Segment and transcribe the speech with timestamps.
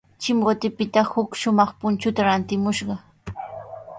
[0.25, 2.95] Chimbotepita huk shumaq punchuta rantimushqa.